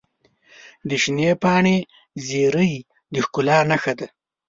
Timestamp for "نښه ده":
3.69-4.07